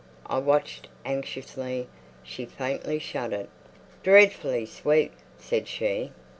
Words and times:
I 0.25 0.39
watched 0.39 0.87
anxiously; 1.05 1.87
she 2.23 2.45
faintly 2.47 2.97
shuddered. 2.97 3.49
"Dreadfully 4.01 4.65
sweet!" 4.65 5.11
said 5.37 5.67
she. 5.67 6.11